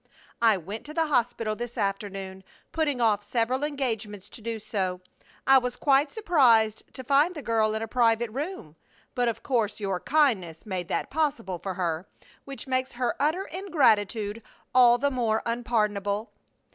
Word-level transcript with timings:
I 0.41 0.57
went 0.57 0.83
to 0.87 0.95
the 0.95 1.05
hospital 1.05 1.55
this 1.55 1.77
afternoon, 1.77 2.43
putting 2.71 2.99
off 2.99 3.23
several 3.23 3.63
engagements 3.63 4.29
to 4.29 4.41
do 4.41 4.57
so. 4.59 5.01
I 5.45 5.59
was 5.59 5.75
quite 5.75 6.11
surprised 6.11 6.91
to 6.95 7.03
find 7.03 7.35
the 7.35 7.43
girl 7.43 7.75
in 7.75 7.83
a 7.83 7.87
private 7.87 8.31
room, 8.31 8.77
but 9.13 9.27
of 9.27 9.43
course 9.43 9.79
your 9.79 9.99
kindness 9.99 10.65
made 10.65 10.87
that 10.87 11.11
possible 11.11 11.59
for 11.59 11.75
her, 11.75 12.07
which 12.45 12.65
makes 12.65 12.93
her 12.93 13.15
utter 13.19 13.43
ingratitude 13.43 14.41
all 14.73 14.97
the 14.97 15.11
more 15.11 15.43
unpardonable. 15.45 16.31